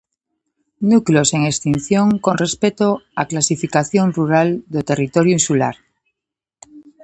[0.91, 2.87] Núcleos en extinción con respecto
[3.21, 5.75] á clasificación rural do territorio insular.